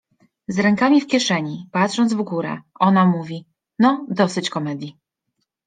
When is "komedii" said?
4.49-4.97